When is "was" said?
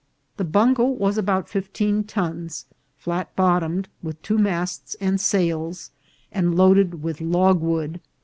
0.85-1.19